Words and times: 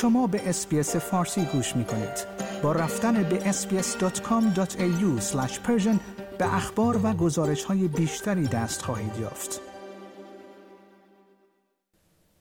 شما 0.00 0.26
به 0.26 0.48
SBS 0.48 0.96
فارسی 0.96 1.44
گوش 1.44 1.76
می 1.76 1.84
کنید. 1.84 2.26
با 2.62 2.72
رفتن 2.72 3.22
به 3.22 3.38
sbs.com.au 3.38 5.22
به 6.38 6.54
اخبار 6.54 7.00
و 7.06 7.12
گزارش 7.12 7.64
های 7.64 7.88
بیشتری 7.88 8.46
دست 8.46 8.82
خواهید 8.82 9.16
یافت. 9.20 9.60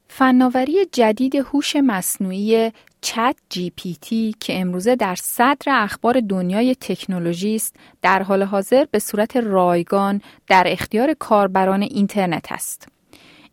فناوری 0.07 0.85
جدید 0.91 1.35
هوش 1.35 1.75
مصنوعی 1.75 2.71
ChatGPT 3.01 4.35
که 4.39 4.59
امروزه 4.59 4.95
در 4.95 5.15
صدر 5.15 5.83
اخبار 5.83 6.19
دنیای 6.19 6.75
تکنولوژی 6.75 7.55
است 7.55 7.75
در 8.01 8.23
حال 8.23 8.43
حاضر 8.43 8.85
به 8.91 8.99
صورت 8.99 9.37
رایگان 9.37 10.21
در 10.47 10.63
اختیار 10.67 11.13
کاربران 11.13 11.81
اینترنت 11.81 12.51
است. 12.51 12.98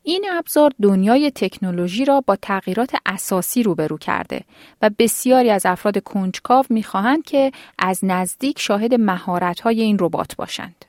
این 0.09 0.27
ابزار 0.33 0.73
دنیای 0.83 1.31
تکنولوژی 1.31 2.05
را 2.05 2.21
با 2.21 2.37
تغییرات 2.37 2.97
اساسی 3.07 3.63
روبرو 3.63 3.99
کرده 3.99 4.41
و 4.83 4.91
بسیاری 4.99 5.51
از 5.51 5.67
افراد 5.67 6.03
کنجکاو 6.03 6.65
می‌خواهند 6.71 7.25
که 7.25 7.53
از 7.79 8.01
نزدیک 8.03 8.59
شاهد 8.59 8.95
مهارت‌های 8.95 9.83
این 9.83 9.97
ربات 10.01 10.37
باشند. 10.37 10.85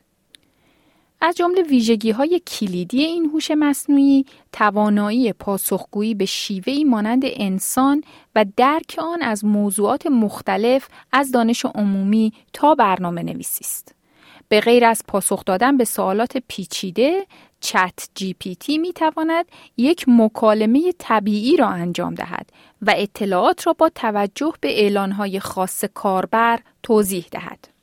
از 1.22 1.36
جمله 1.36 1.62
ویژگی 1.62 2.12
های 2.12 2.40
کلیدی 2.40 3.04
این 3.04 3.26
هوش 3.26 3.52
مصنوعی 3.52 4.26
توانایی 4.54 5.34
پاسخگویی 5.34 6.16
به 6.16 6.26
شیوهی 6.26 6.84
مانند 6.84 7.22
انسان 7.26 8.04
و 8.36 8.46
درک 8.58 8.96
آن 8.98 9.22
از 9.22 9.46
موضوعات 9.46 10.08
مختلف 10.08 10.88
از 11.12 11.32
دانش 11.32 11.66
عمومی 11.66 12.34
تا 12.54 12.76
برنامه 12.76 13.24
نویسی 13.24 13.66
است. 13.66 13.94
به 14.50 14.62
غیر 14.62 14.86
از 14.86 15.04
پاسخ 15.08 15.46
دادن 15.46 15.78
به 15.78 15.86
سوالات 15.86 16.38
پیچیده، 16.48 17.26
چت 17.60 18.10
جی 18.16 18.34
پی 18.34 18.56
تی 18.56 18.78
می 18.78 18.94
تواند 18.94 19.46
یک 19.78 20.06
مکالمه 20.08 20.94
طبیعی 20.98 21.58
را 21.58 21.68
انجام 21.68 22.16
دهد 22.16 22.50
و 22.82 22.94
اطلاعات 22.98 23.68
را 23.68 23.74
با 23.74 23.90
توجه 23.90 24.54
به 24.62 24.82
اعلانهای 24.82 25.40
خاص 25.40 25.86
کاربر 25.86 26.60
توضیح 26.84 27.26
دهد. 27.32 27.78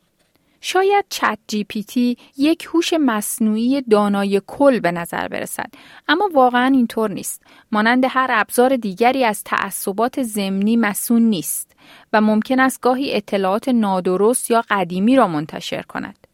شاید 0.67 1.05
چت 1.09 1.37
جی 1.47 1.63
پی 1.63 1.83
تی 1.83 2.17
یک 2.37 2.67
هوش 2.73 2.93
مصنوعی 2.93 3.81
دانای 3.81 4.41
کل 4.47 4.79
به 4.79 4.91
نظر 4.91 5.27
برسد 5.27 5.71
اما 6.07 6.29
واقعا 6.33 6.65
اینطور 6.65 7.11
نیست 7.11 7.41
مانند 7.71 8.05
هر 8.09 8.27
ابزار 8.29 8.75
دیگری 8.75 9.23
از 9.23 9.43
تعصبات 9.43 10.23
زمینی 10.23 10.77
مسون 10.77 11.21
نیست 11.21 11.71
و 12.13 12.21
ممکن 12.21 12.59
است 12.59 12.81
گاهی 12.81 13.13
اطلاعات 13.13 13.69
نادرست 13.69 14.51
یا 14.51 14.63
قدیمی 14.69 15.15
را 15.15 15.27
منتشر 15.27 15.81
کند 15.81 16.24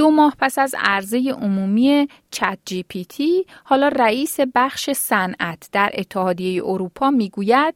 دو 0.00 0.10
ماه 0.10 0.34
پس 0.38 0.58
از 0.58 0.74
عرضه 0.78 1.18
عمومی 1.18 2.08
ChatGPT، 2.30 3.46
حالا 3.64 3.88
رئیس 3.88 4.36
بخش 4.54 4.90
صنعت 4.90 5.68
در 5.72 5.90
اتحادیه 5.94 6.62
اروپا 6.64 7.10
می‌گوید 7.10 7.74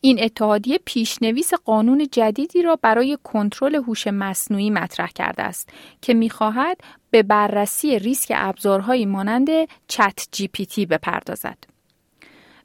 این 0.00 0.22
اتحادیه 0.22 0.78
پیش‌نویس 0.84 1.54
قانون 1.54 2.08
جدیدی 2.12 2.62
را 2.62 2.76
برای 2.76 3.18
کنترل 3.24 3.74
هوش 3.74 4.06
مصنوعی 4.06 4.70
مطرح 4.70 5.08
کرده 5.14 5.42
است 5.42 5.68
که 6.02 6.14
می‌خواهد 6.14 6.80
به 7.10 7.22
بررسی 7.22 7.98
ریسک 7.98 8.32
ابزارهایی 8.36 9.06
مانند 9.06 9.48
ChatGPT 9.88 10.86
بپردازد. 10.86 11.58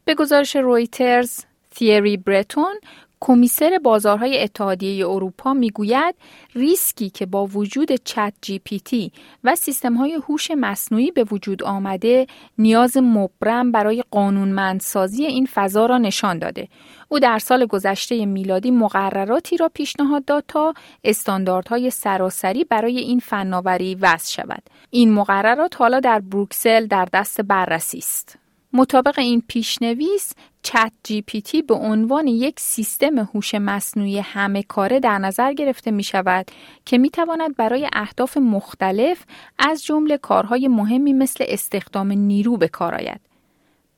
به 0.04 0.14
گزارش 0.14 0.56
رویترز، 0.56 1.44
تیری 1.70 2.16
برتون 2.16 2.74
کمیسر 3.20 3.78
بازارهای 3.82 4.42
اتحادیه 4.42 5.08
اروپا 5.08 5.54
می‌گوید 5.54 6.14
ریسکی 6.54 7.10
که 7.10 7.26
با 7.26 7.46
وجود 7.46 7.92
ChatGPT 8.04 9.12
و 9.44 9.54
سیستم 9.54 9.94
های 9.94 10.18
هوش 10.28 10.50
مصنوعی 10.50 11.10
به 11.10 11.24
وجود 11.30 11.62
آمده 11.62 12.26
نیاز 12.58 12.96
مبرم 12.96 13.72
برای 13.72 14.04
قانونمندسازی 14.10 15.24
این 15.24 15.46
فضا 15.54 15.86
را 15.86 15.98
نشان 15.98 16.38
داده. 16.38 16.68
او 17.08 17.18
در 17.18 17.38
سال 17.38 17.66
گذشته 17.66 18.26
میلادی 18.26 18.70
مقرراتی 18.70 19.56
را 19.56 19.68
پیشنهاد 19.68 20.24
داد 20.24 20.44
تا 20.48 20.74
استانداردهای 21.04 21.90
سراسری 21.90 22.64
برای 22.64 22.98
این 22.98 23.18
فناوری 23.18 23.94
وضع 23.94 24.32
شود. 24.32 24.62
این 24.90 25.12
مقررات 25.12 25.80
حالا 25.80 26.00
در 26.00 26.20
بروکسل 26.20 26.86
در 26.86 27.08
دست 27.12 27.40
بررسی 27.40 27.98
است. 27.98 28.45
مطابق 28.76 29.18
این 29.18 29.42
پیشنویس 29.48 30.32
چت 30.62 30.92
جی 31.04 31.22
پی 31.22 31.40
تی 31.40 31.62
به 31.62 31.74
عنوان 31.74 32.26
یک 32.26 32.60
سیستم 32.60 33.18
هوش 33.18 33.54
مصنوعی 33.54 34.18
همه 34.18 34.62
کاره 34.62 35.00
در 35.00 35.18
نظر 35.18 35.52
گرفته 35.52 35.90
می 35.90 36.02
شود 36.02 36.50
که 36.84 36.98
می 36.98 37.10
تواند 37.10 37.56
برای 37.56 37.88
اهداف 37.92 38.36
مختلف 38.36 39.24
از 39.58 39.84
جمله 39.84 40.18
کارهای 40.18 40.68
مهمی 40.68 41.12
مثل 41.12 41.44
استخدام 41.48 42.12
نیرو 42.12 42.56
به 42.56 42.68
کار 42.68 42.94
آید. 42.94 43.35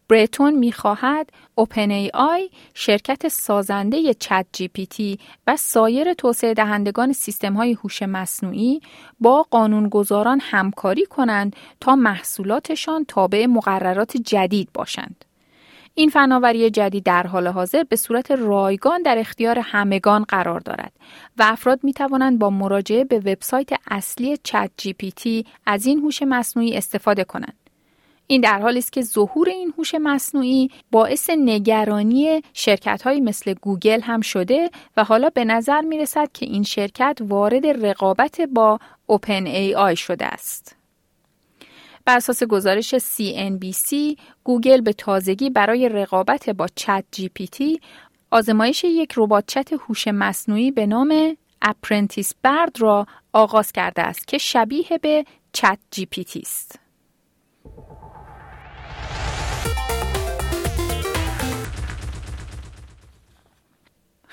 برتون 0.08 0.54
می 0.54 0.72
خواهد 0.72 1.30
OpenAI 1.54 2.50
شرکت 2.74 3.28
سازنده 3.28 4.14
ChatGPT 4.14 5.18
و 5.46 5.56
سایر 5.56 6.14
توسعه 6.14 6.54
دهندگان 6.54 7.12
سیستم 7.12 7.54
های 7.54 7.72
هوش 7.72 8.02
مصنوعی 8.02 8.80
با 9.20 9.46
قانونگذاران 9.50 10.40
همکاری 10.42 11.06
کنند 11.06 11.56
تا 11.80 11.96
محصولاتشان 11.96 13.04
تابع 13.08 13.46
مقررات 13.46 14.16
جدید 14.16 14.68
باشند. 14.74 15.24
این 15.94 16.10
فناوری 16.10 16.70
جدید 16.70 17.04
در 17.04 17.26
حال 17.26 17.46
حاضر 17.46 17.82
به 17.82 17.96
صورت 17.96 18.30
رایگان 18.30 19.02
در 19.02 19.18
اختیار 19.18 19.58
همگان 19.58 20.24
قرار 20.24 20.60
دارد 20.60 20.92
و 21.38 21.42
افراد 21.46 21.80
می 21.82 21.92
توانند 21.92 22.38
با 22.38 22.50
مراجعه 22.50 23.04
به 23.04 23.18
وبسایت 23.18 23.70
اصلی 23.90 24.36
ChatGPT 24.36 25.46
از 25.66 25.86
این 25.86 25.98
هوش 25.98 26.22
مصنوعی 26.22 26.76
استفاده 26.76 27.24
کنند. 27.24 27.67
این 28.30 28.40
در 28.40 28.60
حالی 28.60 28.78
است 28.78 28.92
که 28.92 29.02
ظهور 29.02 29.48
این 29.48 29.74
هوش 29.78 29.94
مصنوعی 29.94 30.70
باعث 30.90 31.30
نگرانی 31.30 32.42
شرکت 32.52 33.02
های 33.02 33.20
مثل 33.20 33.54
گوگل 33.54 34.00
هم 34.00 34.20
شده 34.20 34.70
و 34.96 35.04
حالا 35.04 35.30
به 35.30 35.44
نظر 35.44 35.80
می 35.80 35.98
رسد 35.98 36.32
که 36.32 36.46
این 36.46 36.62
شرکت 36.62 37.18
وارد 37.20 37.66
رقابت 37.66 38.40
با 38.40 38.78
OpenAI 39.06 39.96
شده 39.96 40.26
است. 40.26 40.76
بر 42.04 42.16
اساس 42.16 42.42
گزارش 42.42 42.94
CNBC، 42.94 44.18
گوگل 44.44 44.80
به 44.80 44.92
تازگی 44.92 45.50
برای 45.50 45.88
رقابت 45.88 46.50
با 46.50 46.66
ChatGPT 46.74 47.80
آزمایش 48.30 48.84
یک 48.84 49.12
ربات 49.16 49.44
چت 49.46 49.72
هوش 49.72 50.08
مصنوعی 50.08 50.70
به 50.70 50.86
نام 50.86 51.36
Apprentice 51.62 52.32
Bard 52.42 52.80
را 52.80 53.06
آغاز 53.32 53.72
کرده 53.72 54.02
است 54.02 54.28
که 54.28 54.38
شبیه 54.38 54.98
به 55.02 55.24
ChatGPT 55.52 56.40
است. 56.40 56.87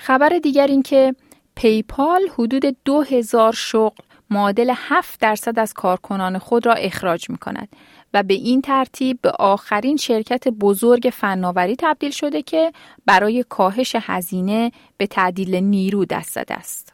خبر 0.06 0.28
دیگر 0.28 0.66
این 0.66 0.82
که 0.82 1.14
PayPal 1.54 2.22
حدود 2.38 2.76
2000 2.84 3.52
شغل 3.52 4.04
معادل 4.30 4.72
7 4.76 5.20
درصد 5.20 5.58
از 5.58 5.72
کارکنان 5.72 6.38
خود 6.38 6.66
را 6.66 6.72
اخراج 6.72 7.30
می 7.30 7.38
کند 7.38 7.68
و 8.14 8.22
به 8.22 8.34
این 8.34 8.62
ترتیب 8.62 9.18
به 9.22 9.30
آخرین 9.30 9.96
شرکت 9.96 10.48
بزرگ 10.48 11.10
فناوری 11.12 11.76
تبدیل 11.78 12.10
شده 12.10 12.42
که 12.42 12.72
برای 13.06 13.44
کاهش 13.48 13.96
هزینه 14.00 14.72
به 14.96 15.06
تعدیل 15.06 15.54
نیرو 15.54 16.04
دست 16.04 16.30
زده 16.30 16.54
است. 16.54 16.92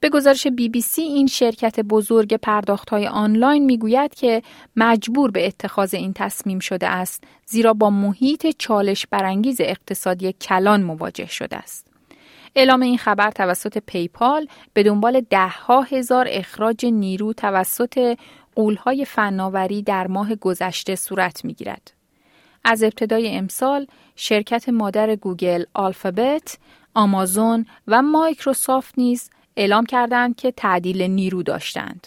به 0.00 0.08
گزارش 0.08 0.46
بی 0.46 0.68
بی 0.68 0.80
سی 0.80 1.02
این 1.02 1.26
شرکت 1.26 1.80
بزرگ 1.80 2.34
پرداخت 2.36 2.90
های 2.90 3.06
آنلاین 3.06 3.64
می‌گوید 3.64 4.14
که 4.14 4.42
مجبور 4.76 5.30
به 5.30 5.46
اتخاذ 5.46 5.94
این 5.94 6.12
تصمیم 6.12 6.58
شده 6.58 6.88
است 6.88 7.24
زیرا 7.46 7.72
با 7.72 7.90
محیط 7.90 8.46
چالش 8.58 9.06
برانگیز 9.06 9.60
اقتصادی 9.60 10.32
کلان 10.32 10.82
مواجه 10.82 11.26
شده 11.26 11.56
است. 11.56 11.87
اعلام 12.56 12.82
این 12.82 12.98
خبر 12.98 13.30
توسط 13.30 13.78
PayPal 13.86 14.48
به 14.72 14.82
دنبال 14.82 15.26
ده‌ها 15.32 15.82
هزار 15.82 16.26
اخراج 16.30 16.86
نیرو 16.86 17.32
توسط 17.32 18.16
غول‌های 18.54 19.04
فناوری 19.04 19.82
در 19.82 20.06
ماه 20.06 20.34
گذشته 20.34 20.96
صورت 20.96 21.44
می 21.44 21.54
گیرد. 21.54 21.92
از 22.64 22.82
ابتدای 22.82 23.36
امسال 23.36 23.86
شرکت 24.16 24.68
مادر 24.68 25.16
گوگل 25.16 25.64
آلفابت، 25.74 26.58
آمازون 26.94 27.66
و 27.88 28.02
مایکروسافت 28.02 28.98
نیز 28.98 29.30
اعلام 29.56 29.86
کردند 29.86 30.36
که 30.36 30.50
تعدیل 30.50 31.02
نیرو 31.02 31.42
داشتند. 31.42 32.06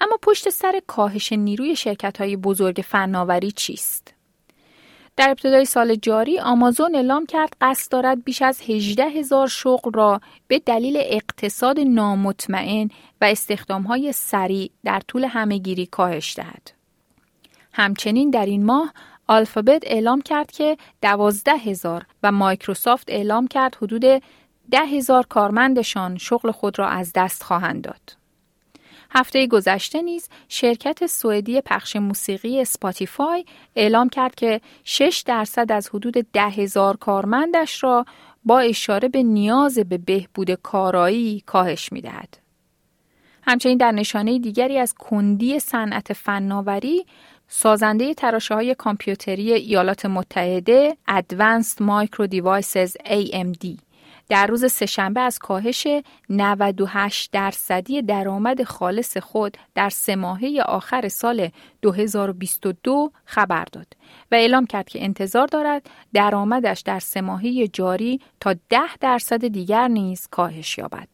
اما 0.00 0.18
پشت 0.22 0.50
سر 0.50 0.80
کاهش 0.86 1.32
نیروی 1.32 1.76
شرکت 1.76 2.20
های 2.20 2.36
بزرگ 2.36 2.84
فناوری 2.88 3.52
چیست؟ 3.52 4.15
در 5.16 5.30
ابتدای 5.30 5.64
سال 5.64 5.94
جاری 5.94 6.40
آمازون 6.40 6.94
اعلام 6.94 7.26
کرد 7.26 7.56
قصد 7.60 7.92
دارد 7.92 8.24
بیش 8.24 8.42
از 8.42 8.60
18 8.68 9.04
هزار 9.04 9.48
شغل 9.48 9.92
را 9.94 10.20
به 10.48 10.58
دلیل 10.58 10.96
اقتصاد 11.00 11.80
نامطمئن 11.80 12.88
و 13.20 13.24
استخدام 13.24 13.82
های 13.82 14.12
سریع 14.12 14.70
در 14.84 15.00
طول 15.08 15.24
همه‌گیری 15.24 15.86
کاهش 15.86 16.36
دهد. 16.36 16.70
همچنین 17.72 18.30
در 18.30 18.46
این 18.46 18.64
ماه 18.64 18.92
آلفابت 19.26 19.82
اعلام 19.86 20.20
کرد 20.20 20.50
که 20.50 20.76
12 21.02 21.52
هزار 21.52 22.06
و 22.22 22.32
مایکروسافت 22.32 23.10
اعلام 23.10 23.46
کرد 23.46 23.74
حدود 23.82 24.22
10 24.70 24.78
هزار 24.78 25.26
کارمندشان 25.26 26.18
شغل 26.18 26.50
خود 26.50 26.78
را 26.78 26.88
از 26.88 27.12
دست 27.14 27.42
خواهند 27.42 27.82
داد. 27.82 28.25
هفته 29.10 29.46
گذشته 29.46 30.02
نیز 30.02 30.28
شرکت 30.48 31.06
سوئدی 31.06 31.60
پخش 31.60 31.96
موسیقی 31.96 32.60
اسپاتیفای 32.60 33.44
اعلام 33.76 34.08
کرد 34.08 34.34
که 34.34 34.60
6 34.84 35.22
درصد 35.26 35.72
از 35.72 35.88
حدود 35.88 36.14
ده 36.32 36.42
هزار 36.42 36.96
کارمندش 36.96 37.82
را 37.82 38.04
با 38.44 38.58
اشاره 38.58 39.08
به 39.08 39.22
نیاز 39.22 39.78
به 39.78 39.98
بهبود 39.98 40.50
کارایی 40.50 41.42
کاهش 41.46 41.92
می 41.92 42.00
دهد. 42.00 42.38
همچنین 43.42 43.78
در 43.78 43.92
نشانه 43.92 44.38
دیگری 44.38 44.78
از 44.78 44.94
کندی 44.94 45.58
صنعت 45.58 46.12
فناوری 46.12 47.06
سازنده 47.48 48.14
تراشه 48.14 48.54
های 48.54 48.74
کامپیوتری 48.74 49.52
ایالات 49.52 50.06
متحده 50.06 50.96
Advanced 51.08 51.80
Micro 51.80 52.26
Devices 52.28 52.92
AMD 53.04 53.85
در 54.28 54.46
روز 54.46 54.72
سهشنبه 54.72 55.20
از 55.20 55.38
کاهش 55.38 55.86
98 56.30 57.30
درصدی 57.32 58.02
درآمد 58.02 58.62
خالص 58.62 59.16
خود 59.16 59.56
در 59.74 59.88
سه 59.88 60.16
ماهه 60.16 60.62
آخر 60.66 61.08
سال 61.08 61.48
2022 61.82 63.12
خبر 63.24 63.64
داد 63.64 63.86
و 64.32 64.34
اعلام 64.34 64.66
کرد 64.66 64.88
که 64.88 65.04
انتظار 65.04 65.46
دارد 65.46 65.90
درآمدش 66.14 66.80
در 66.80 66.98
سه 66.98 67.20
ماهه 67.20 67.68
جاری 67.68 68.20
تا 68.40 68.54
10 68.68 68.80
درصد 69.00 69.46
دیگر 69.46 69.88
نیز 69.88 70.28
کاهش 70.30 70.78
یابد. 70.78 71.08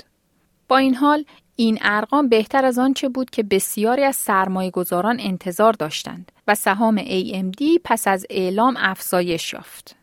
با 0.69 0.77
این 0.77 0.95
حال 0.95 1.25
این 1.57 1.79
ارقام 1.81 2.29
بهتر 2.29 2.65
از 2.65 2.79
آنچه 2.79 3.09
بود 3.09 3.31
که 3.31 3.43
بسیاری 3.43 4.05
از 4.05 4.17
سرمایه 4.17 4.71
گذاران 4.71 5.21
انتظار 5.21 5.73
داشتند 5.73 6.33
و 6.49 6.55
سهام 6.55 6.99
AMD 6.99 7.63
پس 7.85 8.09
از 8.09 8.27
اعلام 8.31 8.77
افزایش 8.79 9.53
یافت. 9.53 10.02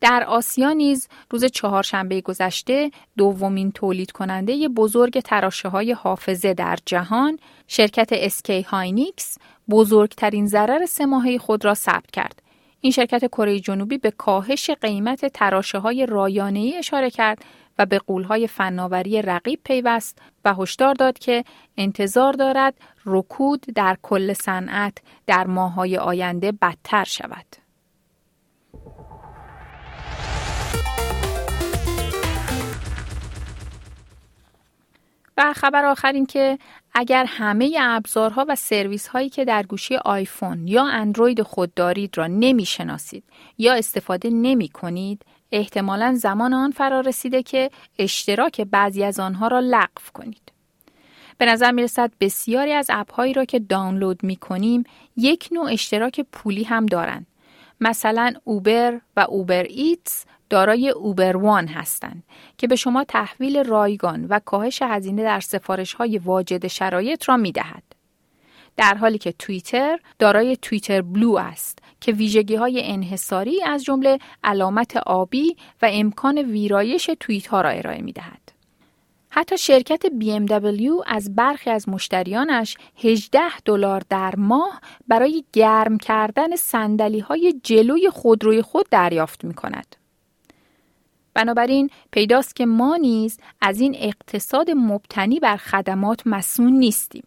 در 0.00 0.24
آسیا 0.24 0.72
نیز 0.72 1.08
روز 1.30 1.44
چهارشنبه 1.44 2.20
گذشته 2.20 2.90
دومین 3.16 3.72
تولید 3.72 4.12
کننده 4.12 4.68
بزرگ 4.68 5.20
تراشه 5.20 5.68
های 5.68 5.92
حافظه 5.92 6.54
در 6.54 6.78
جهان 6.86 7.38
شرکت 7.68 8.08
SK 8.12 8.62
Hynix 8.62 9.38
بزرگترین 9.70 10.46
ضرر 10.46 10.86
سه 10.86 11.06
ماهه 11.06 11.38
خود 11.38 11.64
را 11.64 11.74
ثبت 11.74 12.10
کرد. 12.10 12.42
این 12.80 12.92
شرکت 12.92 13.26
کره 13.26 13.60
جنوبی 13.60 13.98
به 13.98 14.10
کاهش 14.10 14.70
قیمت 14.70 15.26
تراشه 15.26 15.78
های 15.78 16.06
رایانه 16.06 16.58
ای 16.58 16.76
اشاره 16.76 17.10
کرد 17.10 17.44
و 17.78 17.86
به 17.86 17.98
غول‌های 17.98 18.46
فناوری 18.46 19.22
رقیب 19.22 19.60
پیوست 19.64 20.18
و 20.44 20.54
هشدار 20.54 20.94
داد 20.94 21.18
که 21.18 21.44
انتظار 21.76 22.32
دارد 22.32 22.74
رکود 23.06 23.66
در 23.74 23.96
کل 24.02 24.32
صنعت 24.32 24.98
در 25.26 25.46
ماههای 25.46 25.98
آینده 25.98 26.52
بدتر 26.52 27.04
شود. 27.04 27.63
و 35.36 35.52
خبر 35.52 35.84
آخر 35.84 36.12
این 36.12 36.26
که 36.26 36.58
اگر 36.94 37.24
همه 37.28 37.76
ابزارها 37.80 38.46
و 38.48 38.54
سرویس 38.54 39.06
هایی 39.06 39.28
که 39.28 39.44
در 39.44 39.62
گوشی 39.62 39.96
آیفون 39.96 40.68
یا 40.68 40.86
اندروید 40.86 41.42
خود 41.42 41.74
دارید 41.74 42.18
را 42.18 42.26
نمی 42.26 42.64
شناسید 42.64 43.24
یا 43.58 43.74
استفاده 43.74 44.30
نمی 44.30 44.68
کنید 44.68 45.22
احتمالا 45.52 46.14
زمان 46.14 46.54
آن 46.54 46.70
فرا 46.70 47.00
رسیده 47.00 47.42
که 47.42 47.70
اشتراک 47.98 48.60
بعضی 48.60 49.04
از 49.04 49.20
آنها 49.20 49.48
را 49.48 49.60
لغو 49.60 50.02
کنید. 50.14 50.52
به 51.38 51.46
نظر 51.46 51.70
می 51.70 51.82
رسد 51.82 52.12
بسیاری 52.20 52.72
از 52.72 52.86
اپ 52.90 53.12
هایی 53.12 53.32
را 53.32 53.44
که 53.44 53.58
دانلود 53.58 54.24
می 54.24 54.36
کنیم 54.36 54.84
یک 55.16 55.48
نوع 55.52 55.72
اشتراک 55.72 56.20
پولی 56.32 56.64
هم 56.64 56.86
دارند. 56.86 57.26
مثلا 57.80 58.32
اوبر 58.44 59.00
و 59.16 59.26
اوبر 59.28 59.62
ایتس 59.62 60.24
دارای 60.54 60.88
اوبر 60.88 61.36
وان 61.36 61.66
هستند 61.66 62.22
که 62.58 62.66
به 62.66 62.76
شما 62.76 63.04
تحویل 63.04 63.64
رایگان 63.64 64.24
و 64.24 64.40
کاهش 64.44 64.82
هزینه 64.82 65.22
در 65.22 65.40
سفارش 65.40 65.94
های 65.94 66.18
واجد 66.18 66.66
شرایط 66.66 67.28
را 67.28 67.36
می 67.36 67.52
دهد. 67.52 67.82
در 68.76 68.94
حالی 68.94 69.18
که 69.18 69.32
توییتر 69.32 69.98
دارای 70.18 70.56
توییتر 70.56 71.02
بلو 71.02 71.36
است 71.36 71.78
که 72.00 72.12
ویژگی 72.12 72.54
های 72.54 72.82
انحصاری 72.84 73.62
از 73.62 73.84
جمله 73.84 74.18
علامت 74.44 74.96
آبی 74.96 75.56
و 75.82 75.88
امکان 75.92 76.38
ویرایش 76.38 77.10
توییت 77.20 77.46
ها 77.46 77.60
را 77.60 77.70
ارائه 77.70 78.02
می 78.02 78.12
دهد. 78.12 78.52
حتی 79.30 79.58
شرکت 79.58 80.06
BMW 80.06 80.82
از 81.06 81.34
برخی 81.34 81.70
از 81.70 81.88
مشتریانش 81.88 82.76
18 83.04 83.40
دلار 83.64 84.02
در 84.08 84.34
ماه 84.36 84.80
برای 85.08 85.44
گرم 85.52 85.98
کردن 85.98 86.56
سندلی 86.56 87.20
های 87.20 87.60
جلوی 87.62 88.10
خودروی 88.10 88.62
خود 88.62 88.86
دریافت 88.90 89.44
می 89.44 89.54
کند. 89.54 90.03
بنابراین 91.34 91.90
پیداست 92.10 92.56
که 92.56 92.66
ما 92.66 92.96
نیز 92.96 93.38
از 93.60 93.80
این 93.80 93.96
اقتصاد 93.98 94.70
مبتنی 94.70 95.40
بر 95.40 95.56
خدمات 95.56 96.26
مصون 96.26 96.72
نیستیم. 96.72 97.24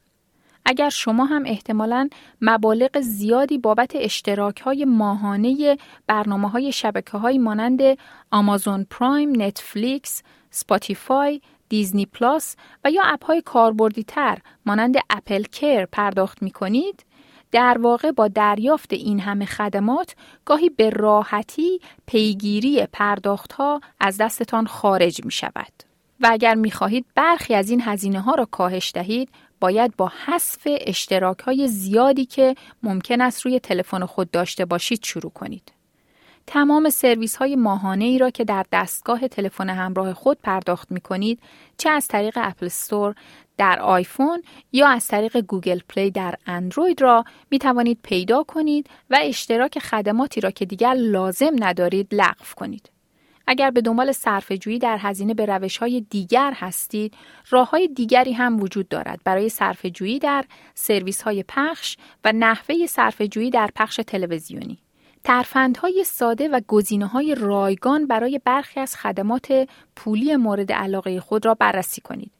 اگر 0.66 0.90
شما 0.90 1.26
هم 1.26 1.44
احتمالا 1.46 2.10
مبالغ 2.42 3.02
زیادی 3.02 3.58
بابت 3.58 3.92
اشتراک 3.96 4.62
های 4.62 4.86
ماهانه 4.86 5.78
برنامه 6.08 6.50
های 6.50 6.72
شبکه 6.72 7.18
های 7.18 7.38
مانند 7.38 7.82
Amazon 8.32 8.88
Prime، 8.90 9.42
Netflix، 9.42 10.24
Spotify، 10.52 11.42
Disney 11.70 12.06
Plus 12.06 12.56
و 12.86 12.92
یا 12.92 13.02
اپ 13.06 13.26
های 13.26 13.42
کاربردی 13.42 14.04
تر 14.04 14.38
مانند 14.66 14.96
Apple 15.10 15.44
Care 15.44 15.86
پرداخت 15.86 16.44
می 16.44 16.52
کنید، 16.52 17.06
در 17.52 17.78
واقع 17.82 18.12
با 18.12 18.28
دریافت 18.28 18.94
این 18.94 19.20
همه 19.20 19.46
خدمات 19.46 20.16
گاهی 20.46 20.70
به 20.70 20.90
راحتی 20.90 21.80
پیگیری 22.06 22.88
پرداخت 22.92 23.54
ها 23.54 23.82
از 24.00 24.18
دستتان 24.18 24.68
خارج 24.68 25.26
می 25.26 25.32
شود. 25.32 25.74
و 26.20 26.28
اگر 26.32 26.56
می 26.56 26.72
خواهید 26.72 27.06
برخی 27.16 27.56
از 27.56 27.70
این 27.70 27.82
هزینه 27.82 28.22
ها 28.22 28.36
را 28.36 28.46
کاهش 28.46 28.92
دهید 28.96 29.30
باید 29.60 29.96
با 29.98 30.12
حذف 30.26 30.62
اشتراک 30.66 31.40
های 31.40 31.68
زیادی 31.68 32.26
که 32.26 32.56
ممکن 32.84 33.22
است 33.22 33.42
روی 33.42 33.60
تلفن 33.60 34.06
خود 34.06 34.32
داشته 34.32 34.66
باشید 34.66 35.04
شروع 35.04 35.32
کنید. 35.32 35.72
تمام 36.48 36.90
سرویس 36.90 37.36
های 37.36 37.56
ماهانه 37.56 38.06
ای 38.06 38.18
را 38.18 38.30
که 38.30 38.44
در 38.44 38.66
دستگاه 38.72 39.28
تلفن 39.28 39.70
همراه 39.70 40.14
خود 40.14 40.38
پرداخت 40.44 40.92
می 40.92 41.02
کنید 41.02 41.40
چه 41.78 41.90
از 41.90 42.08
طریق 42.08 42.38
Apple 42.42 42.66
Store 42.66 43.16
در 43.58 43.80
آیفون 43.80 44.42
یا 44.72 44.88
از 44.88 45.08
طریق 45.08 45.38
Google 45.38 45.80
Play 45.90 46.12
در 46.12 46.36
اندروید 46.46 47.02
را 47.02 47.24
می 47.52 47.60
توانید 47.60 48.00
پیدا 48.04 48.44
کنید 48.44 48.90
و 49.10 49.20
اشتراک 49.22 49.80
خدماتی 49.80 50.42
را 50.42 50.52
که 50.52 50.66
دیگر 50.66 50.94
لازم 50.94 51.52
ندارید 51.60 52.16
لغو 52.16 52.46
کنید. 52.56 52.90
اگر 53.48 53.72
به 53.72 53.82
دنبال 53.82 54.12
صرفه‌جویی 54.12 54.80
در 54.80 54.98
هزینه 55.02 55.34
به 55.34 55.46
روش 55.46 55.78
های 55.78 56.02
دیگر 56.10 56.54
هستید، 56.56 57.14
راه 57.50 57.70
های 57.70 57.88
دیگری 57.88 58.34
هم 58.34 58.62
وجود 58.62 58.88
دارد 58.88 59.20
برای 59.24 59.50
صرفه‌جویی 59.50 60.20
در 60.20 60.46
سرویس 60.74 61.22
های 61.22 61.44
پخش 61.48 61.98
و 62.24 62.32
نحوه 62.32 62.86
صرفه‌جویی 62.86 63.50
در 63.50 63.70
پخش 63.76 64.00
تلویزیونی. 64.08 64.78
ترفندهای 65.24 66.04
ساده 66.04 66.48
و 66.48 66.62
گزینه 66.68 67.06
های 67.06 67.36
رایگان 67.36 68.08
برای 68.08 68.42
برخی 68.46 68.80
از 68.80 68.96
خدمات 68.96 69.70
پولی 69.96 70.36
مورد 70.36 70.72
علاقه 70.72 71.20
خود 71.20 71.46
را 71.46 71.54
بررسی 71.54 72.02
کنید. 72.02 72.32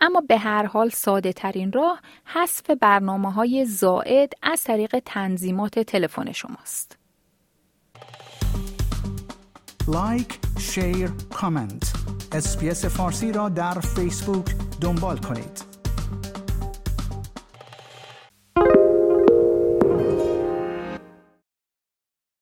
اما 0.00 0.20
به 0.20 0.38
هر 0.38 0.66
حال 0.66 0.88
ساده 0.88 1.32
ترین 1.32 1.72
راه 1.72 2.00
حذف 2.24 2.70
برنامه 2.70 3.32
های 3.32 3.64
زائد 3.64 4.32
از 4.42 4.62
طریق 4.62 5.02
تنظیمات 5.04 5.78
تلفن 5.78 6.32
شماست. 6.32 6.98
like، 9.88 10.38
share، 10.58 11.10
comment. 11.34 11.92
اسپیس 12.32 12.84
فارسی 12.84 13.32
را 13.32 13.48
در 13.48 13.80
فیسبوک 13.80 14.54
دنبال 14.80 15.18
کنید. 15.18 15.75